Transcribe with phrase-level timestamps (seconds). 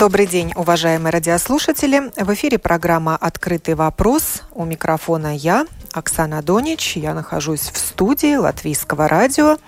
[0.00, 2.10] Добрый день, уважаемые радиослушатели.
[2.16, 4.44] В эфире программа «Открытый вопрос».
[4.50, 6.96] У микрофона я, Оксана Донич.
[6.96, 9.58] Я нахожусь в студии Латвийского радио.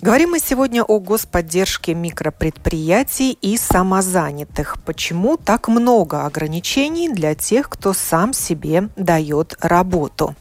[0.00, 4.76] Говорим мы сегодня о господдержке микропредприятий и самозанятых.
[4.86, 10.36] Почему так много ограничений для тех, кто сам себе дает работу?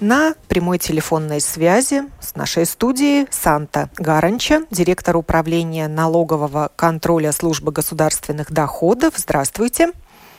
[0.00, 8.52] На прямой телефонной связи с нашей студией Санта Гаранча, директор управления налогового контроля службы государственных
[8.52, 9.14] доходов.
[9.16, 9.92] Здравствуйте.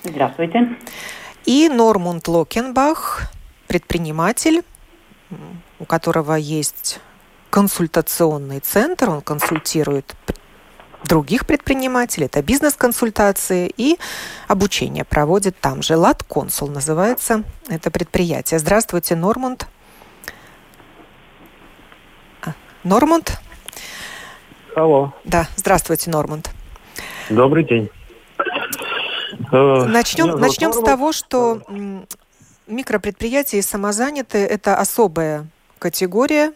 [0.04, 0.78] Здравствуйте.
[1.46, 3.24] И Нормунд Локенбах,
[3.68, 4.64] предприниматель,
[5.80, 7.00] у которого есть
[7.50, 10.16] консультационный центр, он консультирует
[11.08, 12.26] других предпринимателей.
[12.26, 13.98] Это бизнес-консультации и
[14.48, 15.96] обучение проводит там же.
[15.96, 18.60] Лат Консул называется это предприятие.
[18.60, 19.68] Здравствуйте, Нормунд.
[22.44, 23.40] А, Нормунд?
[24.76, 25.14] Алло.
[25.24, 26.52] Да, здравствуйте, Нормунд.
[27.30, 27.90] Добрый день.
[29.52, 31.62] Э, начнем, начнем с того, что
[32.68, 35.48] микропредприятия и самозанятые– это особая
[35.80, 36.54] категория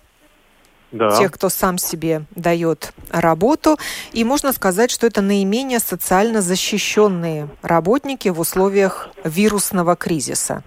[0.92, 1.10] да.
[1.12, 3.78] тех, кто сам себе дает работу.
[4.14, 10.64] И можно сказать, что это наименее социально защищенные работники в условиях вирусного кризиса.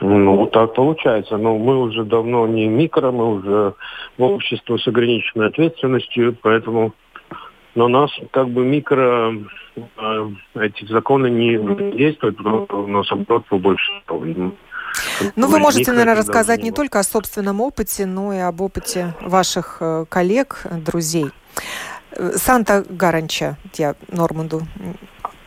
[0.00, 1.36] Ну, так получается.
[1.36, 3.74] Но мы уже давно не микро, мы уже
[4.16, 6.94] в общество с ограниченной ответственностью, поэтому
[7.74, 9.34] на нас как бы микро
[9.76, 13.92] э, эти законы не действуют, но у нас оборот побольше.
[15.36, 19.78] Ну, вы можете, наверное, рассказать не только о собственном опыте, но и об опыте ваших
[19.80, 21.30] э, коллег, друзей.
[22.12, 24.66] Э, Санта Гаранча, я Норманду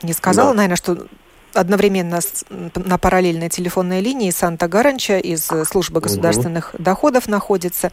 [0.02, 0.58] не сказала, да.
[0.58, 1.08] наверное, что
[1.54, 6.84] одновременно с, на параллельной телефонной линии Санта Гаранча из э, службы государственных угу.
[6.84, 7.92] доходов находится.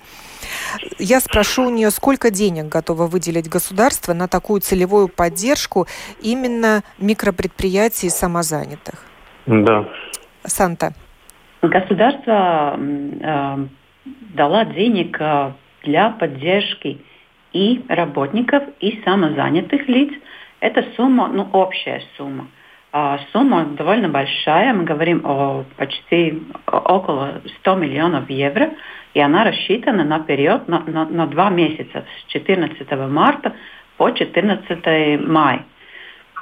[0.99, 5.87] Я спрошу у нее, сколько денег готово выделить государство на такую целевую поддержку
[6.21, 9.05] именно микропредприятий самозанятых?
[9.47, 9.89] Да.
[10.45, 10.95] Санта.
[11.63, 13.67] Государство э,
[14.35, 17.05] дало денег э, для поддержки
[17.53, 20.11] и работников, и самозанятых лиц.
[20.61, 22.49] Это сумма, ну, общая сумма.
[22.93, 28.71] А сумма довольно большая, мы говорим о почти около 100 миллионов евро,
[29.13, 33.55] и она рассчитана на период на, на, на два месяца, с 14 марта
[33.97, 35.65] по 14 мая.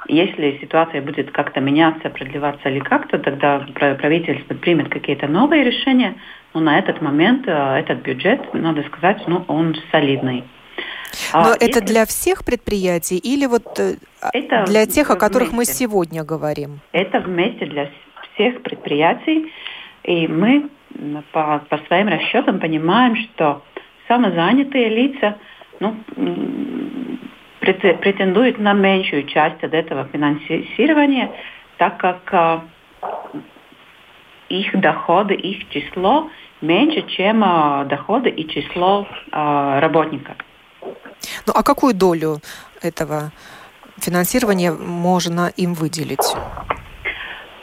[0.07, 6.15] Если ситуация будет как-то меняться, продлеваться или как-то, тогда правительство примет какие-то новые решения.
[6.53, 10.43] Но на этот момент э, этот бюджет, надо сказать, ну, он солидный.
[11.33, 11.85] А Но а это если...
[11.85, 13.95] для всех предприятий или вот э,
[14.33, 15.73] это для тех, о которых вместе.
[15.83, 16.79] мы сегодня говорим?
[16.91, 17.89] Это вместе для
[18.33, 19.51] всех предприятий.
[20.03, 20.69] И мы
[21.31, 23.61] по, по своим расчетам понимаем, что
[24.07, 25.37] самозанятые лица
[25.79, 25.95] ну,
[27.59, 31.31] претендуют на меньшую часть от этого финансирования,
[31.77, 32.63] так как а,
[34.49, 36.29] их доходы, их число
[36.61, 40.35] меньше, чем а, доходы и число а, работников.
[41.45, 42.37] Ну а какую долю
[42.81, 43.31] этого
[43.97, 46.35] финансирования можно им выделить?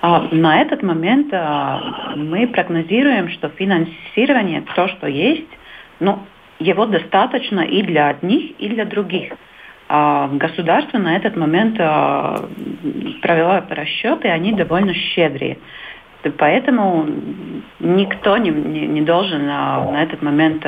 [0.02, 5.48] На этот момент мы прогнозируем, что финансирование, то, что есть,
[5.98, 6.20] ну,
[6.60, 9.32] его достаточно и для одних, и для других.
[9.88, 12.48] А государство на этот момент а,
[13.22, 15.58] провело расчеты, и они довольно щедрые.
[16.38, 17.06] Поэтому
[17.78, 20.66] никто не, не, не должен а, на этот момент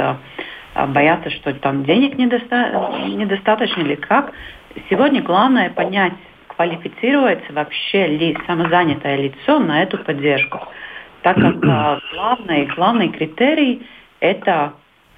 [0.89, 4.33] бояться, что там денег недоста недостаточно или как.
[4.89, 6.13] Сегодня главное понять,
[6.47, 10.61] квалифицируется вообще ли самозанятое лицо на эту поддержку.
[11.23, 13.85] Так как главный, главный критерий–
[14.21, 14.75] это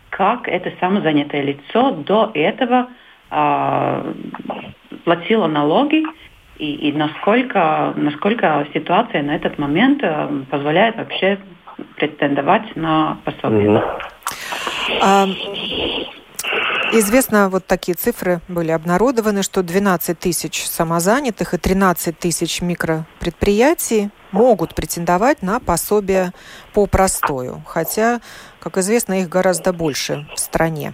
[0.08, 2.88] как это самозанятое лицо до этого–
[3.30, 4.12] а,
[5.04, 6.02] платила налоги
[6.58, 11.38] и, и насколько, насколько ситуация на этот момент э, позволяет вообще
[11.96, 13.70] претендовать на пособие.
[13.70, 14.00] Mm-hmm.
[15.02, 15.26] А,
[16.92, 24.74] известно, вот такие цифры были обнародованы, что 12 тысяч самозанятых и 13 тысяч микропредприятий могут
[24.74, 26.32] претендовать на пособие
[26.74, 28.20] по простою, хотя,
[28.60, 30.92] как известно, их гораздо больше в стране.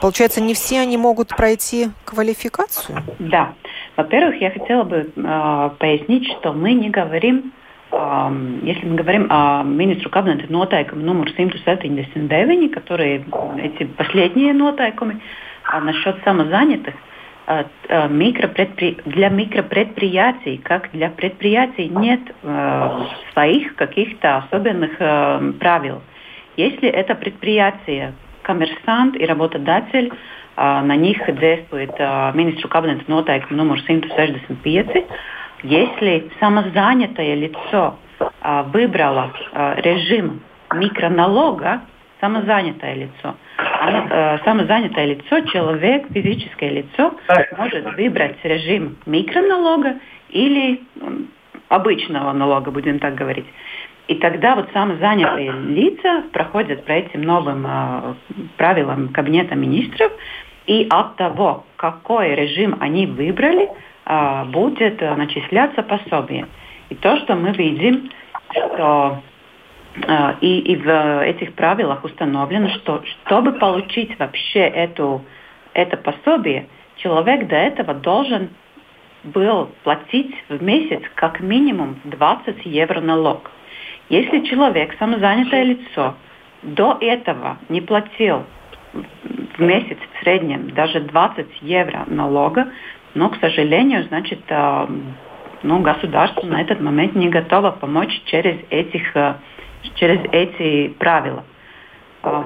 [0.00, 2.98] Получается, не все они могут пройти квалификацию?
[3.18, 3.54] Да.
[3.96, 7.52] Во-первых, я хотела бы э, пояснить, что мы не говорим,
[7.92, 13.24] э, если мы говорим о министру кабинета нотайкам номер 179, которые
[13.58, 15.20] эти последние нотайками,
[15.64, 16.94] а насчет самозанятых,
[17.46, 18.98] микропредпри...
[19.04, 22.90] для микропредприятий, как для предприятий, нет э,
[23.32, 26.02] своих каких-то особенных э, правил.
[26.56, 30.12] Если это предприятие, коммерсант и работодатель,
[30.56, 31.98] на них действует
[32.34, 35.04] министру кабинета noteikumi номер 165.
[35.64, 37.98] Если самозанятое лицо
[38.66, 39.32] выбрало
[39.78, 40.42] режим
[40.72, 41.80] микроналога,
[42.20, 47.14] самозанятое лицо, оно, самозанятое лицо, человек, физическое лицо,
[47.56, 49.96] может выбрать режим микроналога
[50.30, 50.82] или
[51.68, 53.46] обычного налога, будем так говорить.
[54.06, 58.14] И тогда вот самозанятые лица проходят по этим новым э,
[58.58, 60.12] правилам Кабинета министров,
[60.66, 63.68] и от того, какой режим они выбрали,
[64.04, 66.46] э, будет начисляться пособие.
[66.90, 68.10] И то, что мы видим,
[68.52, 69.33] что э,
[70.40, 75.24] и, и в этих правилах установлено, что чтобы получить вообще эту,
[75.72, 78.50] это пособие, человек до этого должен
[79.22, 83.50] был платить в месяц как минимум 20 евро налог.
[84.08, 86.14] Если человек, самозанятое лицо,
[86.62, 88.44] до этого не платил
[88.92, 92.68] в месяц в среднем даже 20 евро налога,
[93.14, 94.86] но, к сожалению, значит, э,
[95.64, 99.34] ну, государство на этот момент не готово помочь через, этих, э,
[99.94, 101.44] через эти правила.
[102.22, 102.44] Э,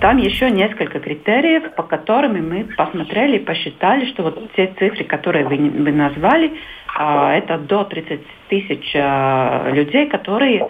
[0.00, 5.46] там еще несколько критериев, по которым мы посмотрели и посчитали, что вот те цифры, которые
[5.46, 6.52] вы, вы назвали,
[6.94, 10.68] а, это до 30 тысяч а, людей, которые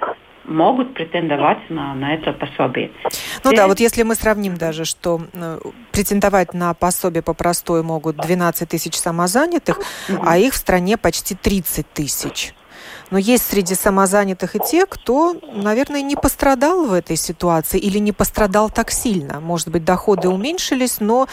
[0.48, 2.90] могут претендовать на, на это пособие.
[3.44, 3.58] Ну Здесь...
[3.58, 5.60] да, вот если мы сравним даже, что э,
[5.92, 9.78] претендовать на пособие по простой могут 12 тысяч самозанятых,
[10.08, 10.22] угу.
[10.24, 12.54] а их в стране почти 30 тысяч.
[13.10, 18.12] Но есть среди самозанятых и те, кто, наверное, не пострадал в этой ситуации или не
[18.12, 19.40] пострадал так сильно.
[19.40, 21.26] Может быть, доходы уменьшились, но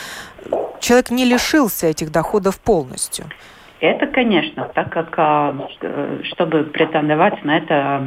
[0.80, 3.26] человек не лишился этих доходов полностью.
[3.82, 8.04] Это, конечно, так как а, э, чтобы претендовать на это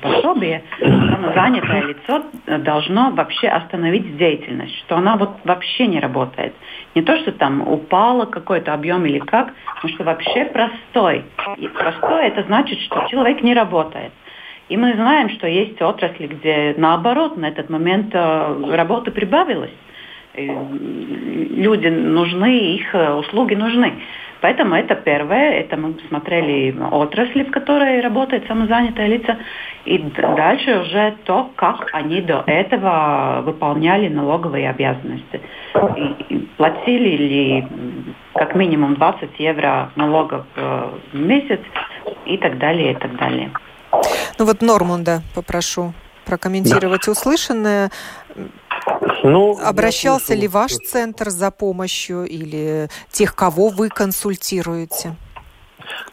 [0.00, 2.22] пособие, самозанятое лицо
[2.60, 6.54] должно вообще остановить деятельность, что она вот вообще не работает.
[6.94, 9.52] Не то, что там упало какой-то объем или как,
[9.82, 11.24] но что вообще простой.
[11.58, 14.12] И простой это значит, что человек не работает.
[14.70, 19.74] И мы знаем, что есть отрасли, где наоборот на этот момент э, работы прибавилось.
[20.34, 23.92] Люди нужны, их э, услуги нужны.
[24.44, 29.38] Поэтому это первое, это мы смотрели отрасли, в которой работает самозанятое лица,
[29.86, 35.40] и дальше уже то, как они до этого выполняли налоговые обязанности.
[35.96, 37.66] И, и платили ли
[38.34, 41.60] как минимум 20 евро налогов э, в месяц
[42.26, 43.50] и так далее, и так далее.
[44.38, 45.94] Ну вот Нормунда попрошу
[46.26, 47.12] прокомментировать да.
[47.12, 47.90] услышанное.
[49.24, 55.16] Ну, Обращался ли ваш центр за помощью или тех, кого вы консультируете?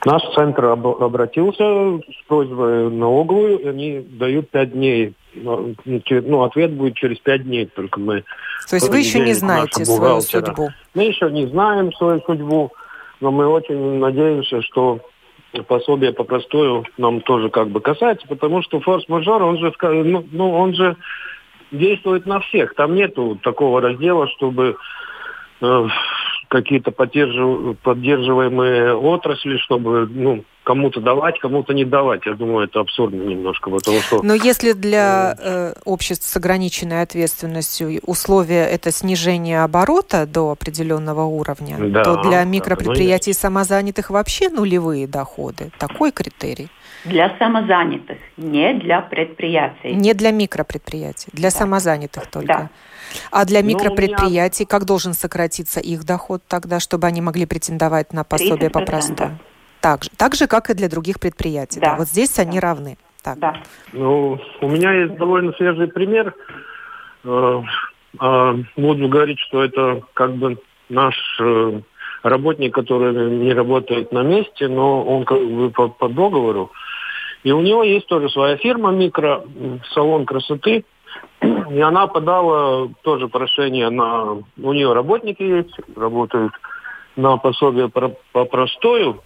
[0.05, 5.13] Наш центр об, обратился с просьбой налоговую, они дают пять дней.
[5.33, 8.23] Ну, ну, ответ будет через пять дней, только мы...
[8.69, 10.69] То есть вы еще не знаете свою судьбу?
[10.93, 12.71] Мы еще не знаем свою судьбу,
[13.19, 14.99] но мы очень надеемся, что
[15.67, 20.53] пособие по простою нам тоже как бы касается, потому что форс-мажор, он же, ну, ну,
[20.53, 20.95] он же
[21.71, 22.75] действует на всех.
[22.75, 24.77] Там нету такого раздела, чтобы
[25.61, 25.87] э,
[26.51, 32.25] какие-то поддерживаемые отрасли, чтобы ну, кому-то давать, кому-то не давать.
[32.25, 33.69] Я думаю, это абсурдно немножко.
[33.69, 34.21] Потому что...
[34.21, 41.77] Но если для э, обществ с ограниченной ответственностью условия это снижение оборота до определенного уровня,
[41.79, 45.71] да, то для микропредприятий да, самозанятых вообще нулевые доходы.
[45.79, 46.67] Такой критерий.
[47.05, 49.93] Для самозанятых, не для предприятий.
[49.93, 51.57] Не для микропредприятий, для да.
[51.57, 52.47] самозанятых только.
[52.47, 52.69] Да.
[53.31, 54.69] А для ну, микропредприятий, меня...
[54.69, 59.37] как должен сократиться их доход тогда, чтобы они могли претендовать на пособие по простому?
[59.81, 61.79] Так же, так же, как и для других предприятий.
[61.79, 61.91] Да.
[61.91, 61.95] Да.
[61.97, 62.67] Вот здесь они да.
[62.67, 62.97] равны.
[63.23, 63.39] Так.
[63.39, 63.55] Да.
[63.93, 66.33] Ну, у меня есть довольно свежий пример.
[67.23, 67.61] Э,
[68.19, 70.57] а, буду говорить, что это как бы
[70.89, 71.81] наш э,
[72.23, 76.71] работник, который не работает на месте, но он как бы по, по договору.
[77.43, 79.43] И у него есть тоже своя фирма, микро,
[79.93, 80.85] салон красоты.
[81.41, 84.33] И она подала тоже прошение на...
[84.61, 86.53] У нее работники есть, работают
[87.15, 89.21] на пособие по, по простою.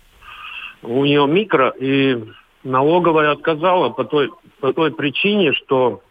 [0.81, 2.23] У нее микро, и
[2.63, 6.01] налоговая отказала по той, по той причине, что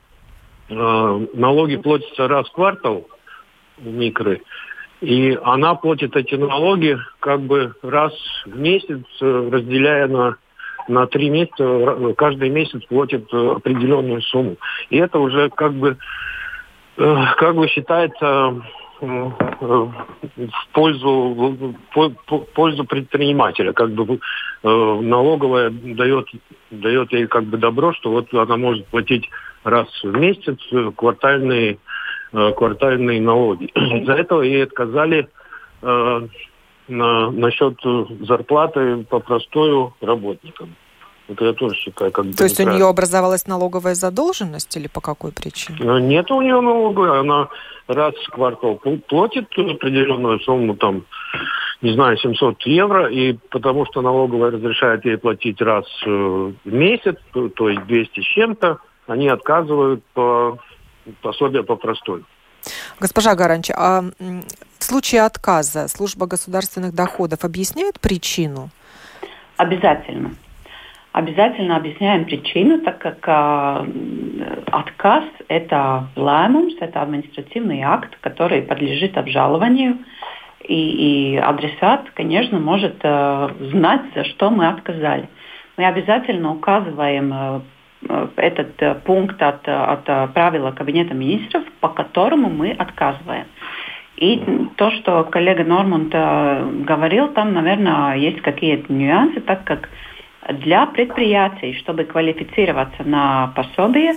[0.68, 0.74] э,
[1.34, 3.06] налоги платятся раз в квартал
[3.78, 4.38] в микро.
[5.00, 8.12] И она платит эти налоги как бы раз
[8.46, 10.36] в месяц, э, разделяя на
[10.88, 14.56] на три месяца, каждый месяц платит определенную сумму.
[14.90, 15.96] И это уже как бы,
[16.96, 18.62] как бы считается
[19.00, 23.72] в пользу, в пользу предпринимателя.
[23.72, 24.20] Как бы
[24.62, 26.28] налоговая дает,
[26.70, 29.28] дает ей как бы добро, что вот она может платить
[29.64, 30.58] раз в месяц
[30.96, 31.78] квартальные
[32.36, 33.66] Э, квартальные налоги.
[33.74, 35.28] Из-за этого ей отказали
[35.82, 36.28] э,
[36.88, 37.78] на, насчет
[38.26, 40.76] зарплаты по простою работникам.
[41.26, 45.32] Это я тоже считаю как То есть у нее образовалась налоговая задолженность или по какой
[45.32, 45.78] причине?
[45.80, 47.18] Э, нет у нее налоговой.
[47.20, 47.48] Она
[47.86, 51.04] раз в квартал платит определенную сумму, там,
[51.80, 57.48] не знаю, 700 евро, и потому что налоговая разрешает ей платить раз в месяц, то,
[57.48, 60.58] то есть 200 с чем-то, они отказывают по
[61.22, 62.24] пособие по простой.
[63.00, 64.04] Госпожа Гаранч, а
[64.84, 68.68] в случае отказа служба государственных доходов объясняет причину?
[69.56, 70.32] Обязательно.
[71.12, 80.00] Обязательно объясняем причину, так как э, отказ– это лаймумс, это административный акт, который подлежит обжалованию,
[80.60, 85.30] и, и адресат, конечно, может э, знать, за что мы отказали.
[85.78, 92.72] Мы обязательно указываем э, этот э, пункт от, от правила Кабинета министров, по которому мы
[92.72, 93.46] отказываем.
[94.16, 94.40] И
[94.76, 96.10] то, что коллега Нормунд
[96.86, 99.88] говорил, там, наверное, есть какие-то нюансы, так как
[100.48, 104.14] для предприятий, чтобы квалифицироваться на пособие,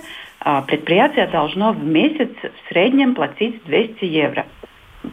[0.66, 4.46] предприятие должно в месяц в среднем платить 200 евро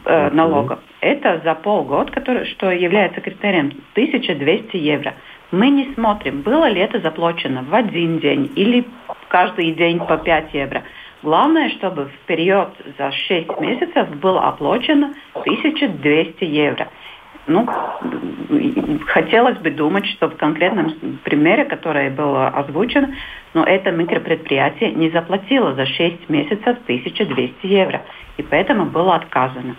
[0.04, 0.78] налогов.
[1.00, 5.14] Это за полгода, который, что является критерием 1200 евро
[5.52, 8.84] мы не смотрим, было ли это заплачено в один день или
[9.28, 10.82] каждый день по 5 евро.
[11.22, 12.68] Главное, чтобы в период
[12.98, 16.88] за 6 месяцев было оплачено 1200 евро.
[17.46, 17.66] Ну,
[19.06, 23.14] хотелось бы думать, что в конкретном примере, который был озвучен,
[23.54, 28.02] но это микропредприятие не заплатило за 6 месяцев 1200 евро,
[28.36, 29.76] и поэтому было отказано.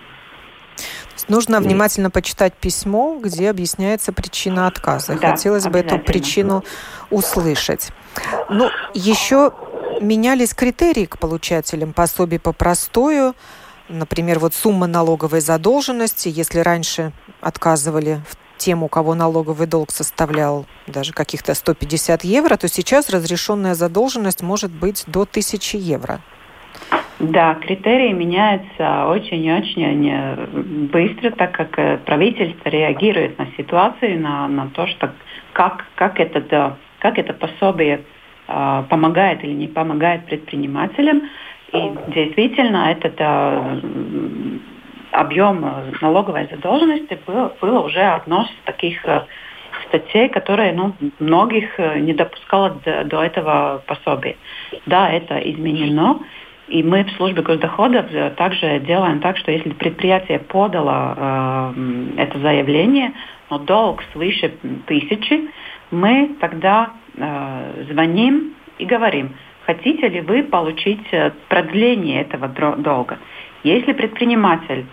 [1.28, 5.20] Нужно внимательно почитать письмо, где объясняется причина отказа.
[5.20, 6.64] Да, Хотелось бы эту причину
[7.10, 7.90] услышать.
[8.50, 9.52] Ну, еще
[10.02, 13.36] менялись критерии к получателям пособий по простою.
[13.90, 16.30] Например, вот сумма налоговой задолженности.
[16.30, 17.12] Если раньше
[17.42, 18.20] отказывали
[18.58, 24.72] тем, у кого налоговый долг составлял даже каких-то 150 евро, то сейчас разрешенная задолженность может
[24.72, 26.20] быть до 1000 евро.
[27.20, 34.86] Да, критерии меняются очень-очень быстро, так как э, правительство реагирует на ситуацию, на, на то,
[34.86, 35.12] что
[35.54, 38.04] как, как, это, как это пособие
[38.48, 41.24] помогает или не помогает предпринимателям.
[41.74, 43.80] И действительно этот э,
[45.12, 45.66] объем
[46.02, 49.24] налоговой задолженности был, было уже одно из таких э,
[49.88, 54.38] статей, которые ну, многих э, не допускало до, до этого пособия.
[54.86, 56.20] Да, это изменено.
[56.68, 62.40] И мы в службе госдоходов э, также делаем так, что если предприятие подало э, это
[62.40, 63.14] заявление,
[63.50, 64.54] но долг свыше
[64.86, 65.50] тысячи,
[65.92, 73.18] мы тогда э, звоним и говорим, хотите ли вы получить э, продление этого долга.
[73.64, 74.86] Если предприниматель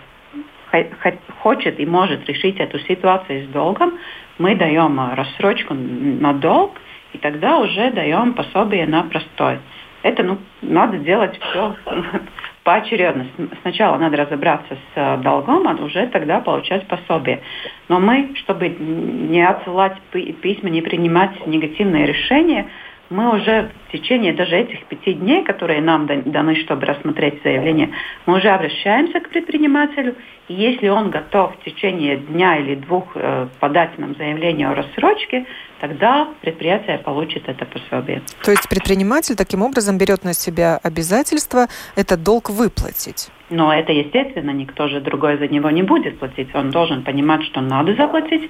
[1.41, 3.93] хочет и может решить эту ситуацию с долгом,
[4.37, 6.73] мы даем рассрочку на долг,
[7.13, 9.59] и тогда уже даем пособие на простой.
[10.03, 11.75] Это ну, надо делать все
[12.65, 13.27] поочередно.
[13.61, 17.41] Сначала надо разобраться с э, долгом, а уже тогда получать пособие.
[17.89, 19.95] Но мы, чтобы не отсылать
[20.41, 22.65] письма, не принимать негативные решения,
[23.09, 27.91] мы уже в течение даже этих пяти дней, которые нам даны, чтобы рассмотреть заявление,
[28.25, 30.15] мы уже обращаемся к предпринимателю,
[30.47, 35.45] и если он готов в течение дня или двух э, подать нам заявление о рассрочке,
[35.79, 38.21] тогда предприятие получит это пособие.
[38.43, 43.29] То есть предприниматель таким образом берет на себя обязательство этот долг выплатить?
[43.49, 46.53] Но это, естественно, никто же другой за него не будет платить.
[46.55, 48.49] Он должен понимать, что надо заплатить,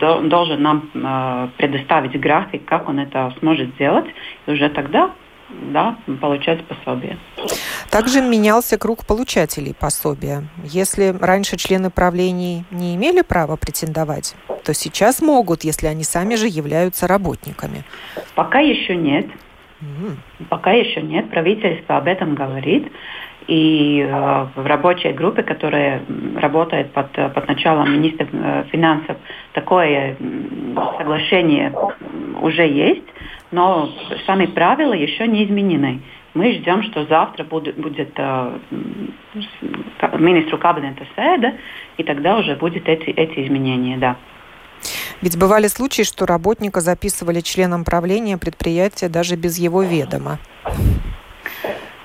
[0.00, 4.06] должен нам э, предоставить график, как он это сможет сделать,
[4.46, 5.10] и уже тогда
[5.70, 7.18] да, получать пособие.
[7.90, 10.44] Также менялся круг получателей пособия.
[10.64, 14.34] Если раньше члены правлений не имели права претендовать,
[14.64, 17.84] то сейчас могут, если они сами же являются работниками.
[18.34, 19.26] Пока еще нет.
[20.48, 21.28] Пока еще нет.
[21.30, 22.90] Правительство об этом говорит.
[23.48, 26.02] И э, в рабочей группе, которая
[26.36, 29.16] работает под, под началом министра э, финансов,
[29.52, 30.16] такое
[30.98, 31.72] соглашение
[32.40, 33.06] уже есть,
[33.50, 33.90] но
[34.26, 36.00] сами правила еще не изменены.
[36.34, 38.58] Мы ждем, что завтра будет, будет э,
[40.18, 41.54] министру кабинета СЭДа,
[41.98, 44.16] и тогда уже будут эти, эти изменения, да.
[45.20, 50.38] Ведь бывали случаи, что работника записывали членом правления предприятия даже без его ведома.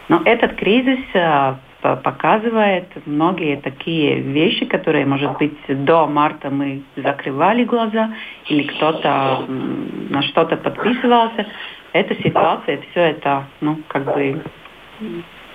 [0.10, 7.64] Но этот кризис э, показывает многие такие вещи, которые, может быть, до марта мы закрывали
[7.66, 8.14] глаза
[8.48, 11.46] или кто-то на что-то подписывался.
[11.94, 14.42] Эта ситуация, все это, ну, как бы,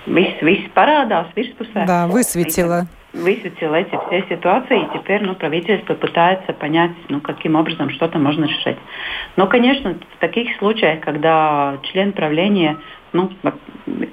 [0.05, 1.85] весь, весь парадас, вирspusē.
[1.85, 2.87] Да, высветила.
[3.13, 8.45] Высветила эти все ситуации, и теперь ну, правительство пытается понять, ну, каким образом что-то можно
[8.45, 8.77] решить.
[9.35, 12.77] Но, конечно, в таких случаях, когда член правления
[13.13, 13.31] ну,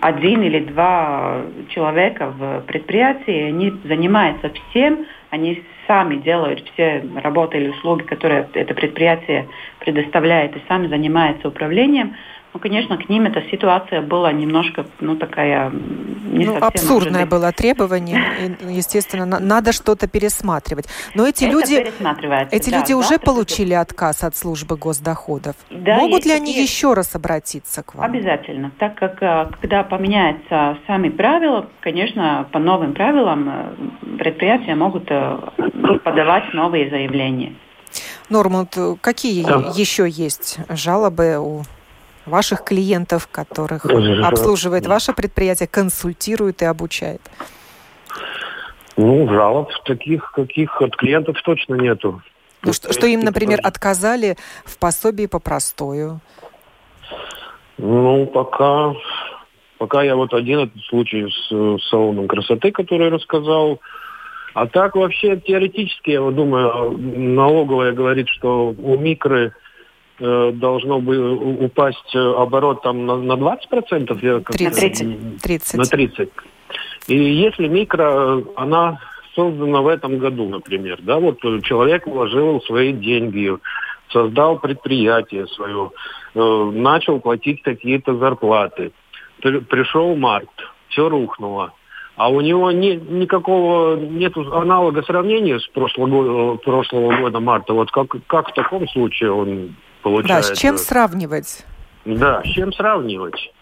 [0.00, 7.69] один или два человека в предприятии, они занимаются всем, они сами делают все работы или
[7.71, 9.49] услуги, которые это предприятие
[9.80, 12.14] предоставляет, и сами занимаются управлением,
[12.52, 16.64] ну, конечно, к ним эта ситуация была немножко, ну, такая не ну, совсем...
[16.64, 18.57] Абсурдное было требование.
[18.61, 20.87] И, естественно, на, надо что-то пересматривать.
[21.14, 21.75] Но эти Это люди,
[22.50, 23.78] эти да, люди уже получили будет.
[23.78, 25.54] отказ от службы госдоходов.
[25.71, 26.71] Да, Могут ли они есть.
[26.71, 28.04] еще раз обратиться к вам?
[28.04, 28.73] Обязательно.
[28.78, 35.38] Так как, э, когда поменяются сами правила, конечно, по новым правилам э, предприятия могут э,
[36.02, 37.54] подавать новые заявления.
[38.28, 39.73] Нормунд, какие да.
[39.75, 41.62] еще есть жалобы у
[42.26, 47.20] ваших клиентов, которых обслуживает ваше предприятие, консультирует и обучает?
[48.96, 52.22] Ну, жалоб таких, каких от клиентов точно нету.
[52.62, 56.20] Ну, что, что им, например, отказали в пособии по простою?
[57.78, 58.92] Ну, пока,
[59.78, 63.80] пока я вот один этот случай с, с салоном красоты, который рассказал.
[64.52, 69.52] А так вообще теоретически, я вот думаю, налоговая говорит, что у микро Э,
[70.52, 71.34] должно бы
[71.64, 74.18] упасть э, оборот там на, на 20%?
[74.22, 75.40] Я 30.
[75.42, 75.74] 30.
[75.74, 76.28] На 30.
[77.08, 79.00] И если микро, она
[79.35, 83.56] создана в этом году, например, да, вот человек вложил свои деньги,
[84.11, 85.90] создал предприятие свое,
[86.35, 88.92] э, начал платить какие-то зарплаты.
[89.40, 90.50] Пришел март,
[90.88, 91.72] все рухнуло.
[92.16, 97.72] А у него не, никакого нет аналога сравнения с прошлого, прошлого года марта.
[97.72, 100.50] Вот как, как в таком случае он получается.
[100.50, 101.64] Да, с чем сравнивать?
[102.04, 103.52] Да, с чем сравнивать?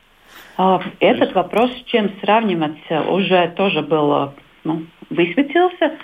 [0.57, 4.33] А, этот вопрос, с чем сравнивать, уже тоже был
[4.65, 5.99] ну, высветился.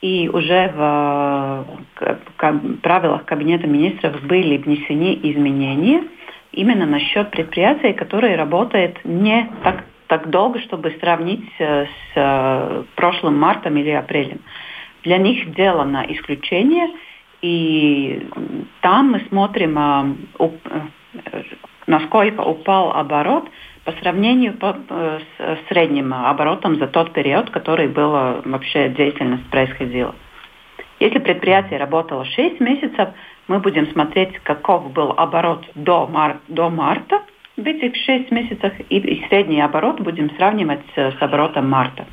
[0.00, 1.66] И уже в
[2.82, 6.04] правилах Кабинета министров были внесены изменения
[6.52, 13.90] именно насчет предприятий, которые работают не так, так долго, чтобы сравнить с прошлым мартом или
[13.90, 14.40] апрелем.
[15.04, 16.88] Для них сделано исключение–
[17.44, 18.26] и
[18.80, 20.06] там мы смотрим, а,
[20.38, 21.42] э,
[21.86, 23.50] насколько упал оборот
[23.84, 30.14] по сравнению э, с средним оборотом за тот период, который была вообще деятельность происходила.
[31.00, 33.10] Если предприятие работало 6 месяцев,
[33.46, 37.24] мы будем смотреть, каков был оборот до, мар до марта
[37.58, 42.06] в этих 6 месяцах, и, и средний оборот будем сравнивать с оборотом марта.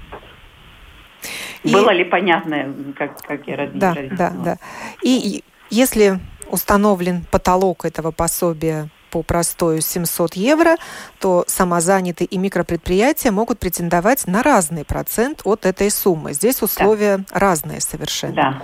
[1.64, 1.72] И...
[1.72, 4.58] Было ли понятно, как, как я Да, да, да.
[5.04, 6.20] И если
[6.50, 10.78] установлен потолок этого пособия по простою 700 евро,
[11.20, 16.34] то самозанятые и микропредприятия могут претендовать на разный процент от этой суммы.
[16.34, 17.26] Здесь условия да.
[17.32, 18.34] разные совершенно.
[18.34, 18.64] Да.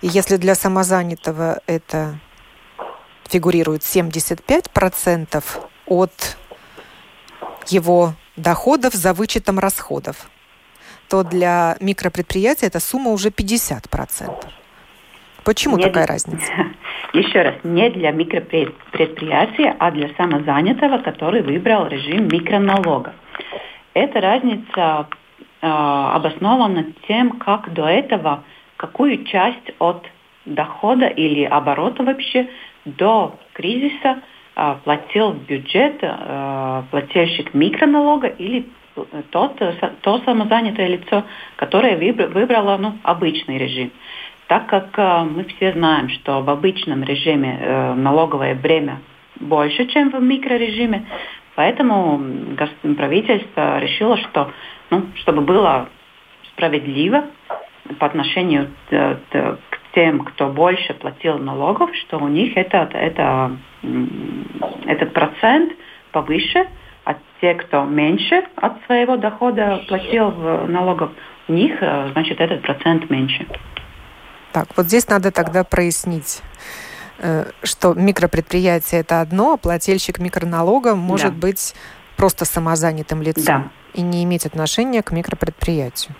[0.00, 2.18] И если для самозанятого это
[3.28, 5.44] фигурирует 75%
[5.86, 6.36] от
[7.68, 10.28] его доходов за вычетом расходов,
[11.08, 14.32] то для микропредприятия эта сумма уже 50%.
[15.44, 16.14] Почему не такая для...
[16.14, 16.52] разница?
[17.12, 23.14] Еще раз, не для микропредприятия, а для самозанятого, который выбрал режим микроналога.
[23.94, 25.06] Эта разница
[25.62, 28.42] э, обоснована тем, как до этого,
[28.76, 30.04] какую часть от
[30.44, 32.48] дохода или оборота вообще
[32.84, 34.22] до кризиса
[34.56, 38.66] э, платил в бюджет э, плательщик микроналога или
[39.30, 39.60] тот,
[40.02, 41.24] то самозанятое лицо,
[41.56, 43.90] которое выбрало ну, обычный режим.
[44.48, 49.00] Так как э, мы все знаем, что в обычном режиме э, налоговое бремя
[49.40, 51.04] больше, чем в микрорежиме,
[51.56, 52.20] поэтому
[52.96, 54.50] правительство решило, что
[54.90, 55.88] ну, чтобы было
[56.52, 57.24] справедливо
[57.98, 59.58] по отношению к
[59.96, 63.56] тем, кто больше платил налогов, что у них этот, это,
[64.84, 65.72] этот процент
[66.12, 66.68] повыше,
[67.40, 70.30] те, кто меньше от своего дохода платил
[70.68, 71.10] налогов,
[71.48, 73.46] у них, э, значит, этот процент меньше.
[74.52, 76.42] Так, вот здесь надо тогда прояснить
[77.18, 81.40] э, что микропредприятие это одно, а плательщик микроналога может да.
[81.40, 81.74] быть
[82.16, 83.70] просто самозанятым лицом да.
[83.94, 86.14] и не иметь отношения к микропредприятию.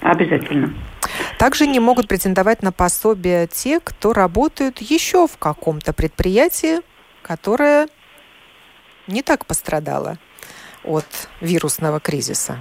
[0.00, 0.74] Обязательно.
[1.38, 6.80] Также не могут претендовать на пособие те, кто работают еще в каком-то предприятии,
[7.22, 7.88] которое
[9.06, 10.18] не так пострадало
[10.84, 12.60] от вирусного кризиса.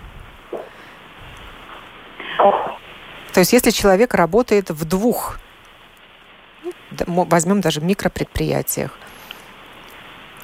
[3.34, 5.40] То есть если человек работает в двух,
[7.08, 8.98] возьмем даже микропредприятиях,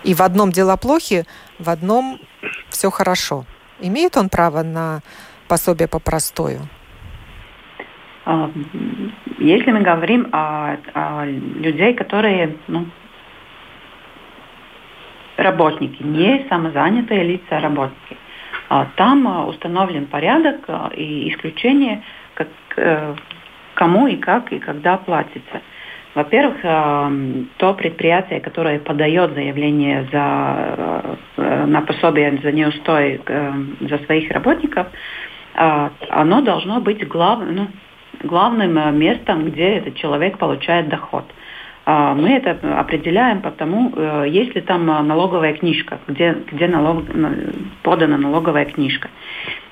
[0.04, 1.26] и в одном дела плохи,
[1.58, 2.20] в одном
[2.70, 3.46] все хорошо,
[3.80, 5.02] имеет он право на
[5.48, 6.62] пособие по простою?
[8.26, 8.52] А,
[9.40, 12.88] если мы говорим о, о людей, которые ну,
[15.38, 18.18] работники, не самозанятые лица, а работники,
[18.70, 20.62] а, там а, установлен порядок
[20.96, 23.16] и исключение, как, э,
[23.76, 25.62] кому и как и когда платится.
[26.16, 26.62] Во-первых,
[27.58, 34.88] то предприятие, которое подает заявление за, э, на пособие за неустой э, за своих работников,
[35.54, 37.68] оно должно быть глав, ну,
[38.24, 41.24] главным местом, где этот человек получает доход.
[41.86, 47.04] А, мы это определяем потому, э, есть ли там э, налоговая книжка, где, где налог,
[47.84, 49.10] подана налоговая книжка.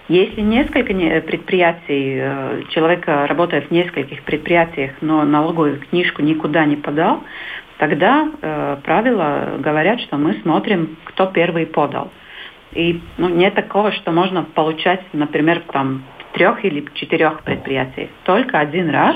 [0.09, 7.23] Если несколько предприятий, человек работает в нескольких предприятиях, но налоговую книжку никуда не подал,
[7.77, 12.11] тогда э, правила говорят, что мы смотрим, кто первый подал.
[12.73, 18.09] И ну, нет такого, что можно получать, например, там трех или четырех предприятиях.
[18.23, 19.15] Только один раз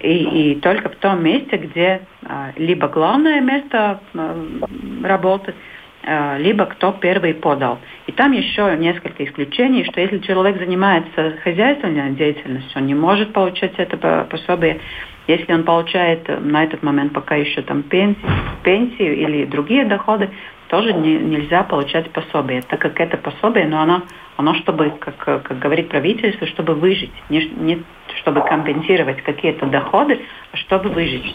[0.00, 4.48] и, и только в том месте, где а, либо главное место а,
[5.04, 5.54] работы,
[6.02, 7.78] а, либо кто первый подал.
[8.06, 13.74] И там еще несколько исключений, что если человек занимается хозяйственной деятельностью, он не может получать
[13.76, 14.80] это пособие.
[15.26, 18.26] Если он получает на этот момент пока еще там пенсию,
[18.64, 20.30] пенсию или другие доходы,
[20.68, 24.02] тоже не, нельзя получать пособие, так как это пособие, но оно,
[24.36, 27.82] оно чтобы, как, как говорит правительство, чтобы выжить, не, не
[28.20, 30.20] чтобы компенсировать какие-то доходы,
[30.54, 31.34] чтобы выжить.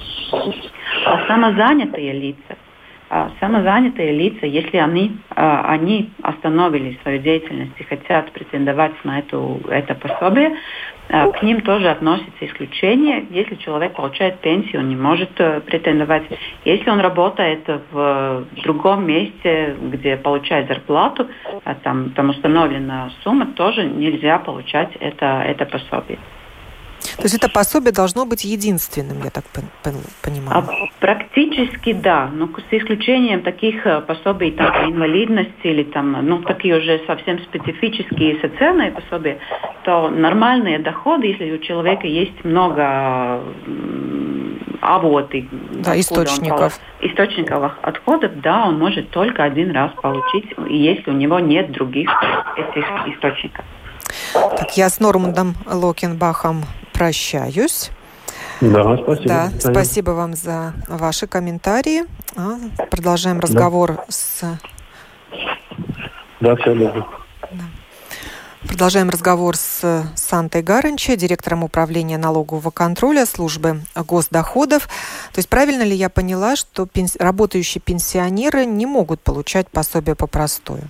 [1.06, 2.58] А самозанятые лица,
[3.10, 9.62] а самозанятые лица, если они, а, они остановили свою деятельность и хотят претендовать на эту,
[9.70, 10.58] это пособие,
[11.10, 13.26] а, к ним тоже относится исключение.
[13.30, 16.24] Если человек получает пенсию, он не может э, претендовать.
[16.66, 21.28] Если он работает в другом месте, где получает зарплату,
[21.84, 26.18] там, там установлена сумма, тоже нельзя получать это, это пособие.
[27.18, 29.46] То есть это пособие должно быть единственным, я так
[30.22, 30.66] понимаю?
[30.68, 36.78] А, практически да, но с исключением таких э, пособий там, инвалидности или там, ну, такие
[36.78, 39.40] уже совсем специфические социальные пособия,
[39.84, 43.42] то нормальные доходы, если у человека есть много
[44.82, 46.80] авоты, да, источников.
[47.00, 52.10] источников отходов, да, он может только один раз получить, если у него нет других
[52.58, 53.66] этих источников.
[54.34, 56.64] Так, я с Нормандом Локенбахом
[56.96, 57.92] прощаюсь.
[58.62, 59.28] Да, спасибо.
[59.28, 62.04] Да, спасибо вам за ваши комментарии.
[62.36, 62.58] А,
[62.90, 64.06] продолжаем разговор да.
[64.10, 64.60] с...
[66.40, 67.08] Да, все добро.
[67.52, 67.64] Да.
[68.68, 74.88] Продолжаем разговор с Сантой Гаранче, директором управления налогового контроля службы госдоходов.
[75.34, 77.16] То есть правильно ли я поняла, что пенс...
[77.18, 80.90] работающие пенсионеры не могут получать пособие по простою?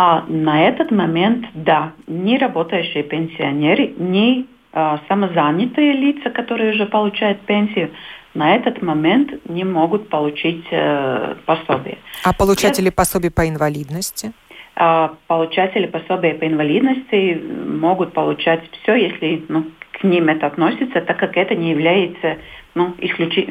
[0.00, 7.40] А на этот момент, да, не работающие пенсионеры, не а, самозанятые лица, которые уже получают
[7.40, 7.90] пенсию,
[8.32, 11.98] на этот момент не могут получить э, пособие.
[12.22, 12.92] А получатели Я...
[12.92, 14.32] пособий по инвалидности?
[14.76, 21.18] А, получатели пособия по инвалидности могут получать все, если ну, к ним это относится, так
[21.18, 22.36] как это не является
[22.76, 23.48] ну, исключи...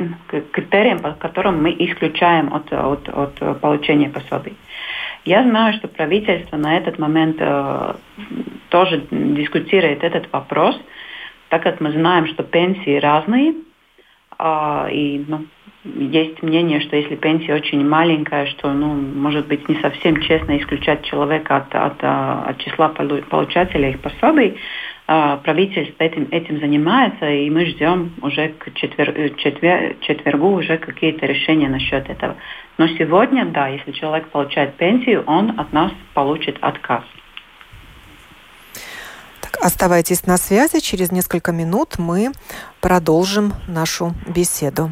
[0.52, 4.56] критерием, по которым мы исключаем от, от, от получения пособий.
[5.28, 7.96] Я знаю, что правительство на этот момент э,
[8.70, 10.80] тоже дискутирует этот вопрос,
[11.50, 13.56] так как мы знаем, что пенсии разные,
[14.40, 15.46] э, и ну,
[15.84, 21.04] есть мнение, что если пенсия очень маленькая, что, ну, может быть, не совсем честно исключать
[21.04, 24.58] человека от, от, от числа получателей их пособий.
[25.10, 31.26] А, правительство этим, этим занимается, и мы ждем уже к четвер, четвер, четвергу уже какие-то
[31.26, 32.36] решения насчет этого.
[32.78, 37.04] Но сегодня, да, если человек получает пенсию, он от нас получит отказ.
[39.40, 40.82] Так, оставайтесь на связи.
[40.82, 42.34] Через несколько минут мы
[42.82, 44.92] продолжим нашу беседу.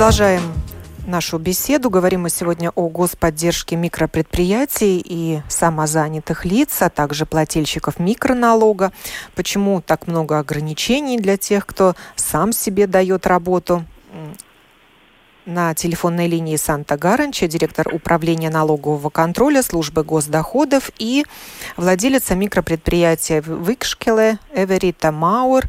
[0.00, 0.54] Продолжаем
[1.06, 1.90] нашу беседу.
[1.90, 8.92] Говорим мы сегодня о господдержке микропредприятий и самозанятых лиц, а также плательщиков микроналога.
[9.34, 13.84] Почему так много ограничений для тех, кто сам себе дает работу?
[15.44, 21.26] На телефонной линии Санта Гаранча, директор управления налогового контроля службы госдоходов и
[21.76, 25.68] владелица микропредприятия Викшкеле Эверита Мауэр,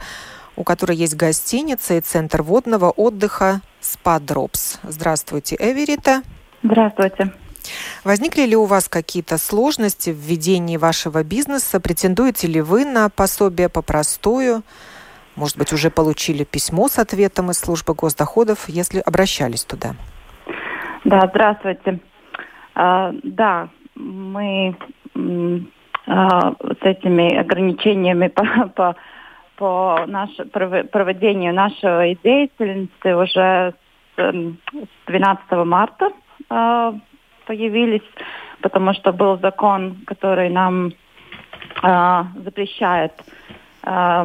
[0.62, 4.80] у которой есть гостиница и центр водного отдыха Спадропс.
[4.84, 6.22] Здравствуйте, Эверита.
[6.62, 7.34] Здравствуйте.
[8.04, 11.80] Возникли ли у вас какие-то сложности в ведении вашего бизнеса?
[11.80, 14.62] Претендуете ли вы на пособие по простую?
[15.36, 19.96] Может быть, уже получили письмо с ответом из службы госдоходов, если обращались туда?
[21.06, 22.00] Да, здравствуйте.
[22.76, 24.78] А, да, мы
[26.06, 28.44] а, с этими ограничениями по,
[28.76, 28.96] по
[29.62, 30.32] по наш,
[30.92, 33.76] проведению нашей деятельности уже
[34.18, 34.34] с
[35.06, 36.12] 12 эм, марта
[36.50, 36.94] э,
[37.46, 38.10] появились,
[38.62, 40.94] потому что был закон, который нам
[41.84, 43.12] э, запрещает.
[43.84, 44.24] Э,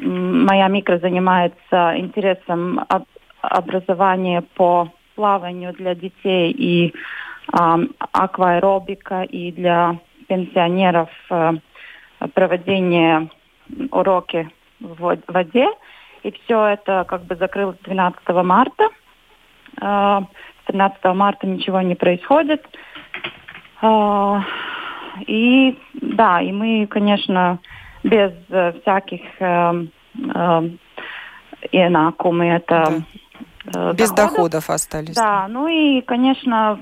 [0.00, 3.04] моя микро занимается интересом об,
[3.42, 6.94] образования по плаванию для детей и
[7.52, 11.52] э, акваэробика и для пенсионеров э,
[12.32, 13.28] проведение
[13.90, 14.48] уроки
[14.80, 15.68] в воде.
[16.22, 18.88] И все это как бы закрылось 12 марта.
[19.76, 22.66] 13 а, марта ничего не происходит.
[23.80, 24.42] А,
[25.26, 27.58] и да, и мы, конечно,
[28.02, 30.70] без э, всяких э, э,
[31.72, 33.02] инакумы это.
[33.64, 34.16] Без доходов.
[34.16, 35.14] доходов остались.
[35.14, 36.80] Да, ну и, конечно,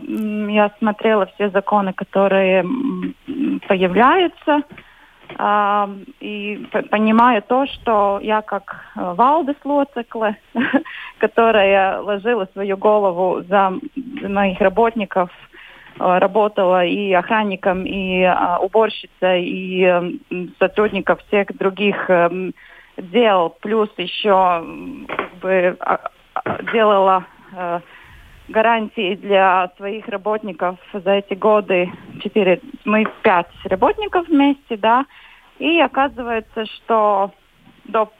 [0.49, 2.65] я смотрела все законы, которые
[3.67, 4.63] появляются
[6.21, 10.37] и понимаю то, что я как э, Валдес Лоцекле,
[11.19, 13.75] которая ложила свою голову за
[14.23, 15.31] моих работников,
[16.01, 20.21] э, работала и охранником, и а, уборщицей, и
[20.59, 22.55] сотрудников всех других эм,
[22.97, 24.65] дел, плюс еще
[25.09, 26.01] как бы а,
[26.35, 27.81] а, делала э,
[28.49, 31.91] гарантии для своих работников за эти годы.
[32.23, 35.07] Четыре, мы пять работников вместе, да.
[35.59, 37.33] И оказывается, что
[37.85, 38.11] до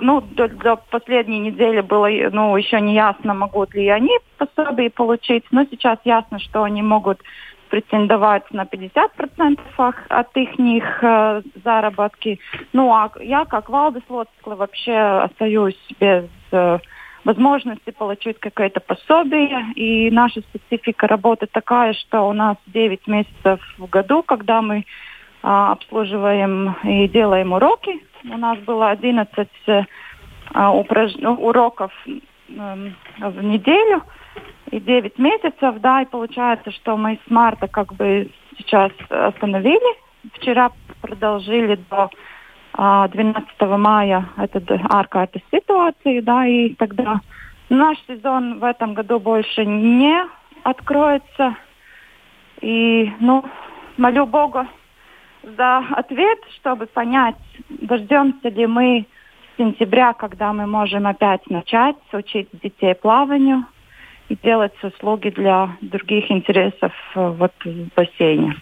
[0.00, 5.44] ну, до, до последней недели было ну, еще не ясно, могут ли они пособие получить,
[5.50, 7.20] но сейчас ясно, что они могут
[7.68, 9.58] претендовать на 50%
[10.08, 12.38] от их э, заработки.
[12.74, 16.78] Ну, а я, как Валдес Лоцкла, вообще остаюсь без э,
[17.24, 19.72] возможности получить какое-то пособие.
[19.74, 24.84] И наша специфика работы такая, что у нас 9 месяцев в году, когда мы
[25.42, 28.04] а, обслуживаем и делаем уроки.
[28.24, 29.48] У нас было 11
[30.54, 31.12] а, упраж...
[31.16, 31.92] Ну, уроков
[32.48, 34.02] в неделю
[34.70, 39.96] и 9 месяцев, да, и получается, что мы с марта как бы сейчас остановили.
[40.34, 42.10] Вчера продолжили до
[42.74, 47.20] 12 а, мая этот аркарта ситуации, да, и тогда
[47.68, 50.24] наш сезон в этом году больше не
[50.62, 51.56] откроется.
[52.60, 53.44] И, ну,
[53.96, 54.68] молю Бога,
[55.42, 57.36] за ответ, чтобы понять,
[57.68, 59.06] дождемся ли мы
[59.58, 63.64] сентября, когда мы можем опять начать учить детей плаванию
[64.28, 68.54] и делать услуги для других интересов э, вот, в бассейне.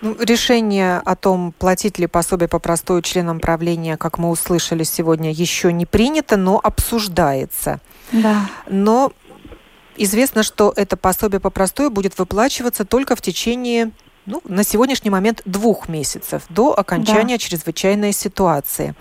[0.00, 5.30] Ну, решение о том, платить ли пособие по простой членам правления, как мы услышали сегодня,
[5.32, 7.80] еще не принято, но обсуждается.
[8.12, 8.48] Да.
[8.68, 9.12] Но
[9.96, 13.92] известно, что это пособие по простой будет выплачиваться только в течение
[14.26, 17.38] ну, на сегодняшний момент двух месяцев до окончания да.
[17.38, 18.94] чрезвычайной ситуации.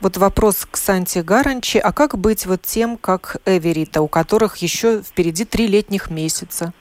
[0.00, 5.02] Вот вопрос к Санте Гаранчи, а как быть вот тем, как Эверита, у которых еще
[5.02, 6.72] впереди три летних месяца?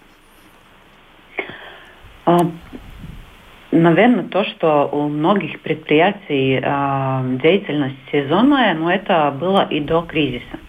[3.72, 10.60] Наверное, то, что у многих предприятий а, деятельность сезонная, но это было и до кризиса.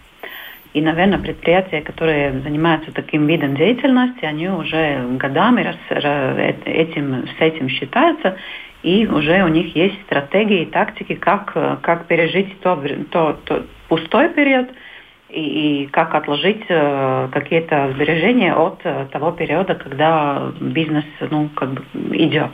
[0.74, 7.40] И, наверное, предприятия, которые занимаются таким видом деятельности, они уже годами раз, э, этим, с
[7.40, 8.37] этим считаются,
[8.82, 12.80] и уже у них есть стратегии и тактики, как, как пережить то,
[13.11, 14.68] то, то пустой период
[15.30, 21.70] и, и как отложить э, какие-то сбережения от э, того периода, когда бизнес ну, как
[21.70, 21.82] бы
[22.16, 22.50] идет.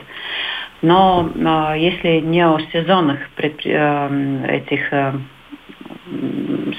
[0.83, 3.73] Но э, если не о сезонных предпри...
[3.75, 5.13] э, этих э,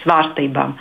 [0.04, 0.76] сварстībām,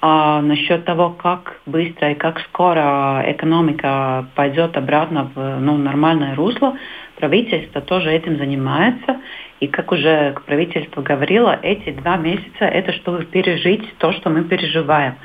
[0.00, 6.76] а насчет того, как быстро и как скоро экономика пойдет обратно в ну, нормальное русло,
[7.16, 9.16] правительство тоже этим занимается.
[9.60, 15.16] И как уже правительство говорило, эти два месяца это чтобы пережить то, что мы переживаем.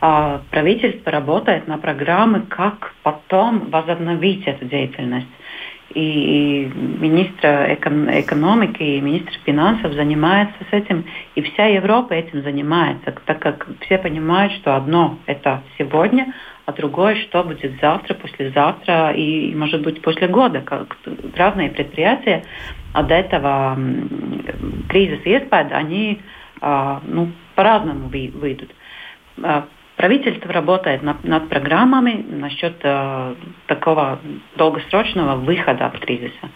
[0.00, 5.26] а правительство работает на программы, как потом возобновить эту деятельность.
[5.94, 13.38] И министр экономики и министр финансов занимается с этим, и вся Европа этим занимается, так
[13.38, 16.34] как все понимают, что одно это сегодня,
[16.66, 20.60] а другое, что будет завтра, послезавтра и, может быть, после года.
[20.60, 20.98] Как
[21.36, 22.42] разные предприятия
[22.96, 23.76] от этого
[24.88, 26.20] кризиса iespēja, они
[26.60, 28.70] а, ну, по-разному выйдут.
[29.42, 33.34] А, правительство работает над, над программами насчет э,
[33.66, 34.18] такого
[34.56, 36.48] долгосрочного выхода от кризиса.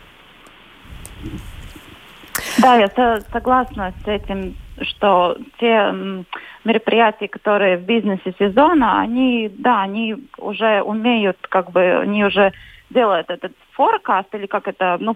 [2.59, 2.89] Да, я
[3.33, 5.95] согласна с этим, что те
[6.65, 12.53] мероприятия, которые в бизнесе сезона, они, да, они уже умеют, как бы, они уже
[12.91, 15.15] делают этот форкаст или как это, ну,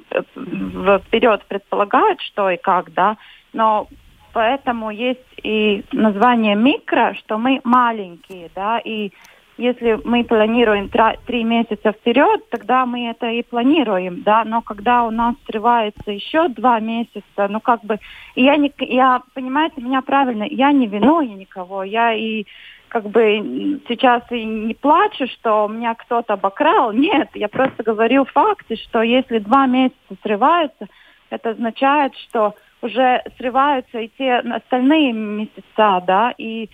[0.99, 3.17] вперед предполагают, что и как, да,
[3.53, 3.89] но
[4.33, 9.13] поэтому есть и название микро, что мы маленькие, да, и
[9.57, 10.91] если мы планируем
[11.27, 16.49] три месяца вперед, тогда мы это и планируем, да, но когда у нас срывается еще
[16.49, 17.99] два месяца, ну как бы,
[18.35, 22.47] я, не, я, понимаете, меня правильно, я не виную никого, я и
[22.95, 28.77] как бы сейчас и не плачу, что меня кто-то обокрал, нет, я просто говорю факты,
[28.77, 30.87] что если два месяца срываются,
[31.29, 36.71] это означает, что уже срываются и те остальные месяца, да, и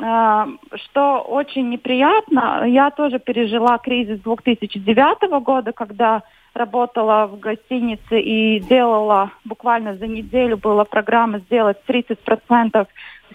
[0.00, 6.22] Э, что очень неприятно, я тоже пережила кризис 2009 года, когда
[6.54, 12.86] работала в гостинице и делала буквально за неделю была программа сделать 30%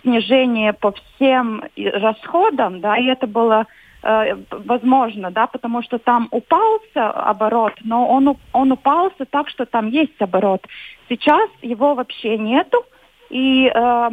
[0.01, 3.65] снижение по всем расходам, да, и это было
[4.03, 9.89] э, возможно, да, потому что там упался оборот, но он, он упался так, что там
[9.89, 10.65] есть оборот.
[11.09, 12.85] Сейчас его вообще нету,
[13.29, 14.09] и э,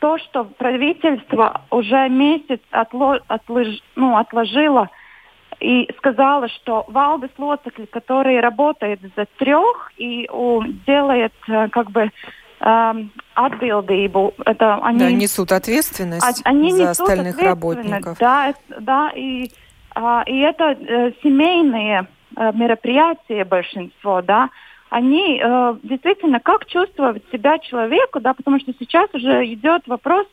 [0.00, 4.88] то, что правительство уже месяц отло, отлож, ну, отложило
[5.60, 12.10] и сказала, что Валдес Лоцекли, который работает за трех и у, делает э, как бы
[12.60, 14.34] эм, отбилдību.
[14.46, 18.18] Это они да, несут ответственность а, они за несут остальных работников.
[18.18, 19.50] Да, да и,
[19.94, 24.50] а, и это э, семейные э, мероприятия большинство, да
[24.90, 30.26] они э, действительно, как чувствовать себя человеку, да, потому что сейчас уже идет вопрос,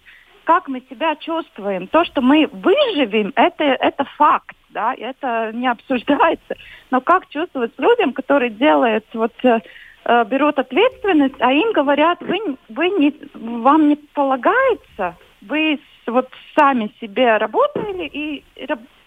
[0.45, 1.87] как мы себя чувствуем.
[1.87, 6.55] То, что мы выживем, это, это факт, да, это не обсуждается.
[6.91, 9.59] Но как чувствовать людям, которые делают, вот, э,
[10.05, 16.91] э берут ответственность, а им говорят, вы, вы не, вам не полагается, вы вот сами
[17.01, 18.43] себе работали и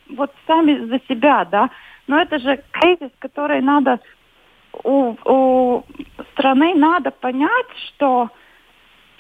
[0.09, 1.71] вот сами за себя, да.
[2.07, 4.01] Но это же кризис, который надо
[4.85, 5.85] у, у
[6.33, 8.31] страны надо понять, что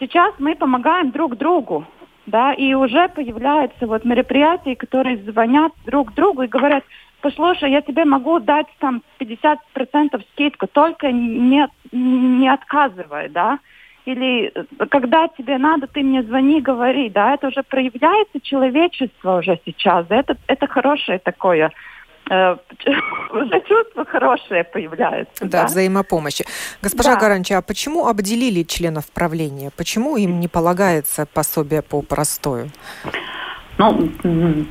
[0.00, 1.86] сейчас мы помогаем друг другу,
[2.28, 6.84] да, и уже появляются вот мероприятия, которые звонят друг другу и говорят,
[7.20, 9.58] послушай, я тебе могу дать там 50%
[10.32, 13.58] скидку, только не, не отказывай, да,
[14.04, 14.52] или
[14.90, 20.36] когда тебе надо, ты мне звони, говори, да, это уже проявляется человечество уже сейчас, это,
[20.46, 21.72] это хорошее такое
[22.30, 22.56] Э,
[23.30, 25.44] уже чувство хорошее появляется.
[25.44, 25.66] Да, да?
[25.66, 26.44] взаимопомощи.
[26.82, 27.20] Госпожа да.
[27.20, 29.70] Гаранча, а почему обделили членов правления?
[29.76, 32.68] Почему им не полагается пособие по простою?
[33.78, 34.10] Ну,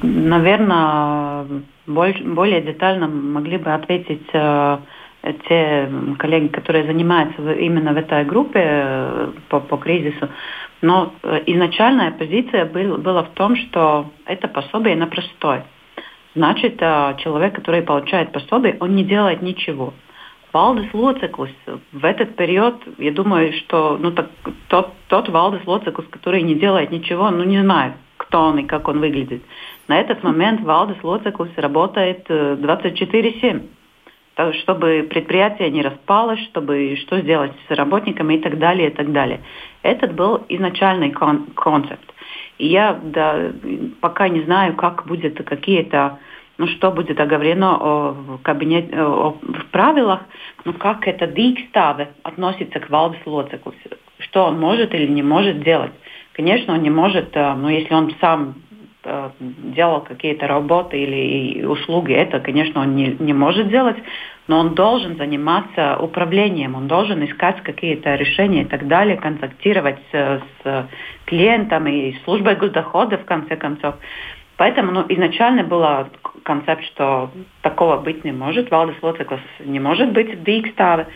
[0.04, 1.46] наверное,
[1.86, 4.78] более детально могли бы ответить э,
[5.48, 5.90] те
[6.20, 10.30] коллеги, которые занимаются именно в этой группе э, по, по кризису.
[10.82, 11.14] Но
[11.48, 15.64] изначальная позиция был, была в том, что это пособие на простой
[16.38, 19.94] значит, а, человек, который получает пособие, он не делает ничего.
[20.54, 21.50] Валдес Лоцеклус
[21.92, 24.30] в этот период, я думаю, что ну, так,
[24.70, 28.88] тот, тот Валдес Лоцеклус, который не делает ничего, ну не знаю, кто он и как
[28.88, 29.44] он выглядит.
[29.88, 33.68] На этот момент Валдес Лоцеклус работает 24-7
[34.38, 39.12] э, чтобы предприятие не распалось, чтобы что сделать с работниками и так далее, и так
[39.12, 39.42] далее.
[39.84, 42.14] Этот был изначальный кон- концепт.
[42.60, 43.52] Я да,
[44.02, 46.20] пока не знаю, как будет какие-то
[46.58, 50.22] ну, что будет оговорено о, в, кабинете, о, в правилах,
[50.66, 53.76] ну, как это дикставе относится к валдес лоцеклус,
[54.20, 55.92] что он может или не может делать.
[56.34, 58.56] Конечно, он не может, э, ну, если он сам
[59.04, 63.98] э, делал какие-то работы или услуги, это, конечно, он не, не может делать,
[64.48, 70.42] но он должен заниматься управлением, он должен искать какие-то решения и так далее, контактировать с,
[70.64, 70.88] с
[71.26, 73.96] клиентами и службой госдохода, в конце концов.
[74.58, 75.86] Поэтому ну, изначально был
[76.44, 77.30] концепт, что
[77.62, 81.08] такого быть не может, Валдис Лоцеклас не может быть в Дикставе.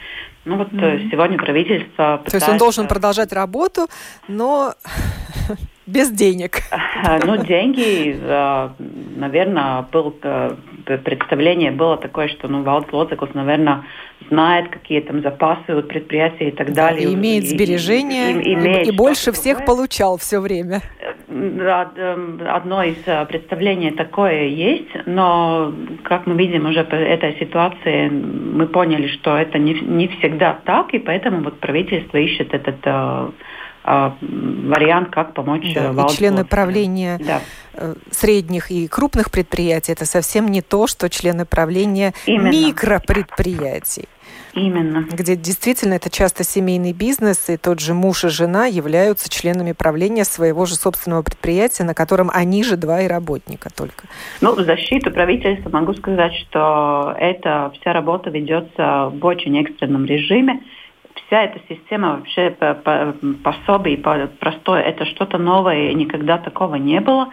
[0.46, 1.10] Ну вот mm-hmm.
[1.10, 2.32] сегодня правительство пытается...
[2.32, 3.88] То есть он должен продолжать работу,
[4.28, 4.74] но
[5.92, 6.60] без денег.
[7.26, 8.16] Ну, деньги,
[9.18, 10.14] наверное, был
[11.04, 13.84] представление было такое, что ну, Валдс Лоцикус, наверное,
[14.30, 17.10] знает, какие там запасы у предприятия и так далее.
[17.10, 20.82] И имеет сбережения, и, и, имеет и больше всех получал все время.
[21.28, 25.74] Одно из представлений такое есть, но,
[26.04, 30.94] как мы видим уже по этой ситуации, мы поняли, что это не, не всегда так,
[30.94, 32.86] и поэтому вот правительство ищет этот
[33.84, 37.42] вариант, как помочь да, и члены правления да.
[37.74, 42.50] Э, средних и крупных предприятий это совсем не то, что члены правления Именно.
[42.50, 44.08] микропредприятий.
[44.54, 45.08] Именно.
[45.12, 50.26] Где действительно это часто семейный бизнес, и тот же муж и жена являются членами правления
[50.26, 54.08] своего же собственного предприятия, на котором они же два и работника только.
[54.42, 60.62] Ну, в защиту правительства могу сказать, что эта вся работа ведется в очень экстренном режиме
[61.32, 67.00] вся эта система вообще по, по, пособий, по простой, это что-то новое, никогда такого не
[67.00, 67.30] было.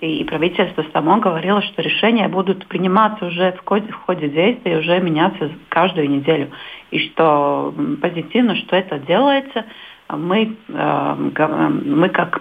[0.00, 5.00] И правительство само говорило, что решения будут приниматься уже в ходе, в ходе действия, уже
[5.00, 6.50] меняться каждую неделю.
[6.90, 9.64] И что позитивно, что это делается.
[10.08, 12.40] Мы, э, мы как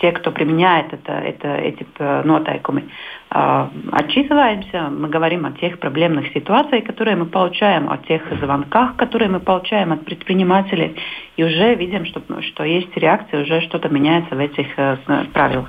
[0.00, 2.84] те, кто применяет это, это, эти нотайкумы,
[3.30, 9.28] а, отчитываемся, мы говорим о тех проблемных ситуациях, которые мы получаем, о тех звонках, которые
[9.30, 10.96] мы получаем от предпринимателей,
[11.36, 14.96] и уже видим, что, что есть реакция, уже что-то меняется в этих э,
[15.32, 15.68] правилах.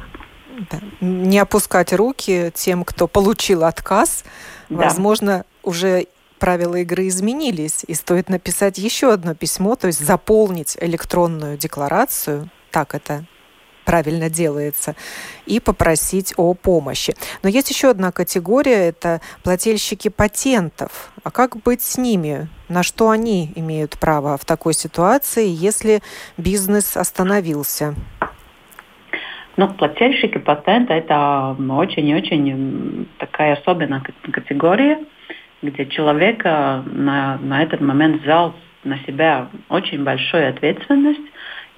[1.01, 4.25] Не опускать руки тем, кто получил отказ.
[4.69, 4.85] Да.
[4.85, 6.07] Возможно, уже
[6.37, 12.95] правила игры изменились, и стоит написать еще одно письмо, то есть заполнить электронную декларацию, так
[12.95, 13.25] это
[13.87, 14.95] правильно делается,
[15.45, 17.15] и попросить о помощи.
[17.41, 21.09] Но есть еще одна категория, это плательщики патентов.
[21.23, 22.49] А как быть с ними?
[22.67, 26.01] На что они имеют право в такой ситуации, если
[26.35, 27.95] бизнес остановился?
[29.55, 34.99] Ну, плательщики патента– это очень очень такая особенная категория,
[35.61, 38.53] где человек на, на этот момент взял
[38.83, 41.21] на себя очень большую ответственность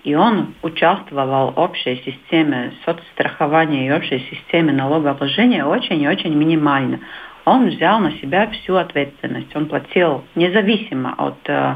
[0.03, 6.99] и он участвовал в общей системе соцстрахования и общей системе налогообложения очень и очень минимально.
[7.45, 9.53] Он взял на себя всю ответственность.
[9.55, 11.75] Он платил независимо от э,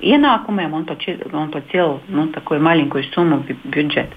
[0.00, 4.10] ienākumiem, платил, он платил ну, такую маленькую сумму в бюджет.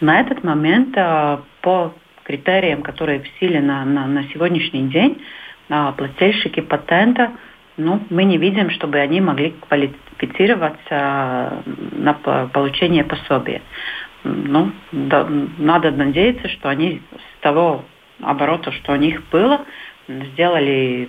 [0.00, 1.92] На этот момент э, по
[2.24, 5.20] критериям, которые в силе на, на, на сегодняшний день,
[5.68, 7.32] плательщики патента–
[7.78, 11.62] ну, мы не видим, чтобы они могли квалифицироваться
[11.92, 12.12] на
[12.52, 13.62] получение пособия.
[14.24, 15.26] Ну, да,
[15.58, 17.84] надо надеяться, что они с того
[18.20, 19.64] оборота, что у них было,
[20.08, 21.08] сделали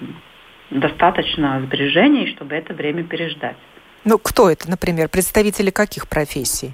[0.70, 3.58] достаточно сбережений, чтобы это время переждать.
[4.06, 6.74] Ну, кто это, например, представители каких профессий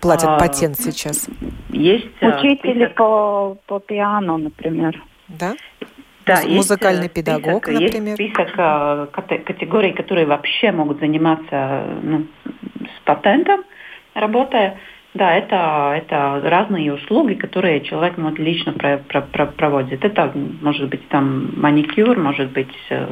[0.00, 1.28] платят а, патент сейчас?
[1.70, 2.94] Есть э, учители список...
[2.94, 5.02] по, по пиано, например.
[5.26, 5.54] Да?
[6.26, 8.20] Да, музыкальный есть педагог, список, например.
[8.20, 9.06] Есть список э,
[9.44, 13.64] категорий, которые вообще могут заниматься ну, с патентом,
[14.14, 14.78] работая.
[15.14, 20.04] Да, это, это разные услуги, которые человек может лично про, про, про, проводит.
[20.04, 23.06] Это может быть там маникюр, может быть э,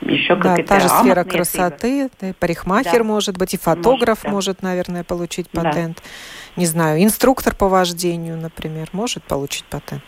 [0.00, 3.04] еще да, какая-то та же сфера красоты, да, парикмахер да.
[3.04, 4.30] может быть, и фотограф может, да.
[4.30, 5.98] может, наверное, получить патент.
[6.02, 6.60] Да.
[6.60, 10.02] Не знаю, инструктор по вождению, например, может получить патент.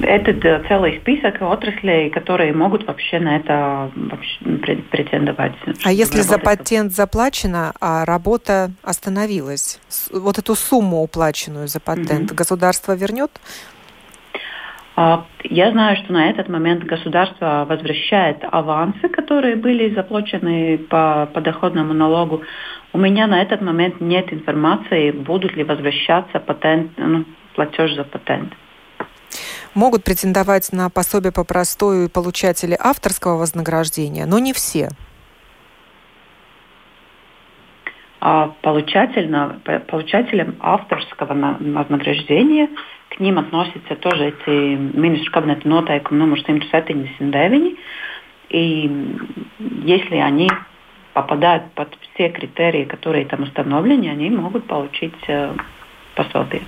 [0.00, 5.52] Это целый список отраслей, которые могут вообще на это вообще претендовать.
[5.84, 9.80] А если за патент заплачено, а работа остановилась,
[10.12, 12.34] вот эту сумму уплаченную за патент, mm-hmm.
[12.34, 13.30] государство вернет?
[14.96, 21.94] А, я знаю, что на этот момент государство возвращает авансы, которые были заплачены по подоходному
[21.94, 22.42] налогу.
[22.92, 27.24] У меня на этот момент нет информации, будут ли возвращаться патент, ну,
[27.54, 28.52] платеж за патент
[29.74, 34.90] могут претендовать на пособие по простою получатели авторского вознаграждения, но не все.
[38.20, 39.30] А получатель,
[39.88, 42.68] получателям авторского вознаграждения
[43.08, 47.78] к ним относятся тоже эти министru кабинета noteikumi номер 179.
[48.50, 49.16] И
[49.84, 50.50] если они
[51.14, 55.54] попадают под все критерии, которые там установлены, они могут получить э,
[56.14, 56.62] пособие.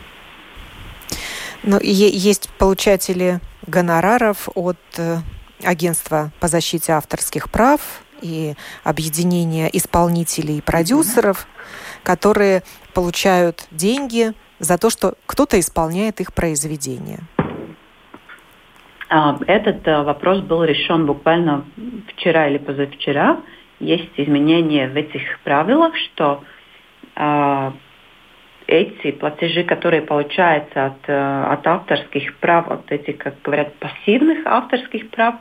[1.64, 5.18] Ну, есть получатели гонораров от э,
[5.62, 11.46] агентства по защите авторских прав и объединения исполнителей и продюсеров,
[12.02, 12.62] которые
[12.94, 17.20] получают деньги за то, что кто-то исполняет их произведения.
[19.08, 21.64] А, этот э, вопрос был решен буквально
[22.08, 23.40] вчера или позавчера.
[23.78, 26.42] Есть изменения в этих правилах, что
[27.14, 27.72] а,
[28.72, 35.10] эти платежи, которые получаются от, э, от авторских прав, от этих, как говорят, пассивных авторских
[35.10, 35.34] прав,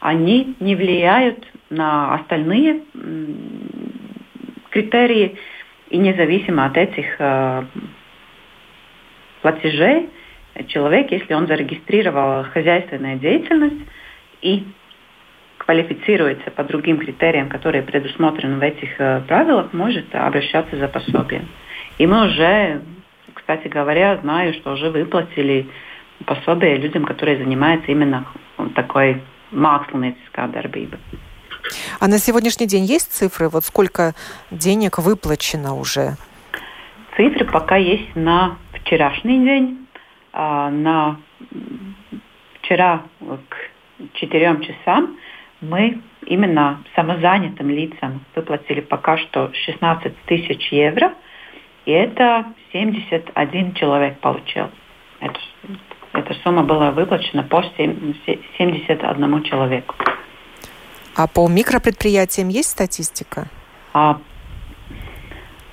[0.00, 2.82] они не влияют на остальные
[4.68, 5.38] критерии,
[5.88, 7.64] и независимо от этих э,
[9.40, 10.10] платежей,
[10.68, 13.82] человек, если он зарегистрировал хозяйственную деятельность
[14.42, 14.64] и
[15.56, 21.48] квалифицируется по другим критериям, которые предусмотрены в этих э, правилах, может обращаться за пособием.
[21.98, 22.82] И мы уже,
[23.34, 25.68] кстати говоря, знаю, что уже выплатили
[26.26, 28.26] пособие людям, которые занимаются именно
[28.74, 29.22] такой
[29.52, 30.98] mākslinieckā darbība.
[32.00, 33.48] А на сегодняшний день есть цифры?
[33.48, 34.14] Вот сколько
[34.50, 36.16] денег выплачено уже?
[37.16, 39.86] Цифры пока есть на вчерашний день.
[40.32, 41.16] А на
[42.60, 43.02] вчера
[43.48, 43.56] к
[44.14, 45.16] четырем часам
[45.60, 51.14] мы именно самозанятым лицам выплатили пока что 16 тысяч евро,
[51.84, 54.70] и это 71 человек получил.
[55.20, 55.38] Это,
[56.12, 59.94] эта сумма была выплачена по 71 человеку.
[61.16, 63.46] А по микропредприятиям есть статистика?
[63.92, 64.18] А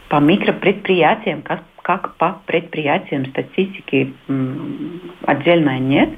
[0.10, 4.14] по микропредприятиям, как, как по предприятиям статистики
[5.26, 6.10] отдельно нет.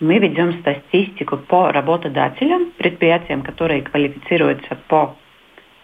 [0.00, 5.16] Мы ведем статистику по работодателям, предприятиям, которые квалифицируются по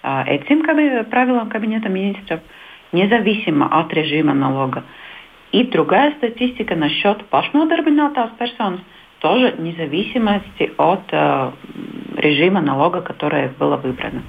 [0.03, 2.41] а, этим правилам Кабинета министров,
[2.95, 4.85] независимо от режима налога.
[5.53, 8.81] И другая статистика насчет pašnodarbinātās personas,
[9.21, 11.51] тоже независимости от э,
[12.17, 14.23] режима налога, которое было выбрано.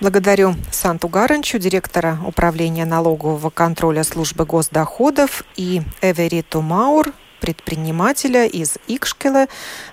[0.00, 9.46] Благодарю Санту Гаранчу, директора управления налогового контроля службы госдоходов, и Эвериту Маур, предпринимателя из Икшкела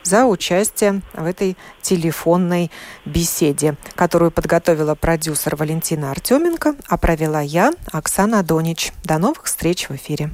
[0.04, 2.72] за участие в этой телефонной
[3.06, 8.92] беседе, которую подготовила продюсер Валентина Артеменко, а провела я, Оксана Донич.
[9.04, 10.32] До новых встреч в эфире.